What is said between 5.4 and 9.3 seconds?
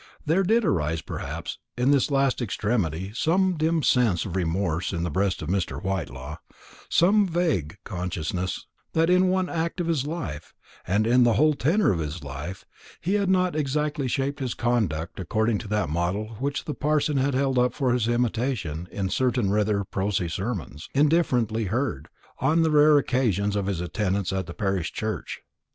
of Mr. Whitelaw, some vague consciousness that in that